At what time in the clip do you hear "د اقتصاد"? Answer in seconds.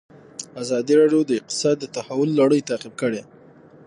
1.25-1.75